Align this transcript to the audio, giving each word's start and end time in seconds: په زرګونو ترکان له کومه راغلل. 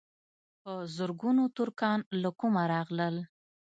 په 0.61 0.71
زرګونو 0.95 1.43
ترکان 1.57 1.99
له 2.21 2.29
کومه 2.39 2.63
راغلل. 2.73 3.15